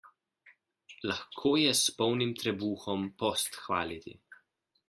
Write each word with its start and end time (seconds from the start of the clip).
Lahko 1.09 1.51
je 1.63 1.73
s 1.81 1.93
polnim 1.99 2.33
trebuhom 2.41 3.07
post 3.23 3.63
hvaliti. 3.67 4.19